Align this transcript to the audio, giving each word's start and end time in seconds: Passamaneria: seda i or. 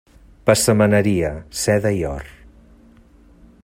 Passamaneria: 0.49 1.29
seda 1.65 1.93
i 1.99 2.03
or. 2.13 2.33